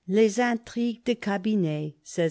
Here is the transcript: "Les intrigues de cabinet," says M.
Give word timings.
"Les 0.07 0.39
intrigues 0.39 1.03
de 1.05 1.13
cabinet," 1.13 1.93
says 2.01 2.17
M. 2.17 2.19